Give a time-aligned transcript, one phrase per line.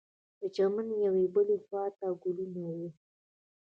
[0.39, 2.87] د چمن یوې او بلې خوا ته ګلونه وه.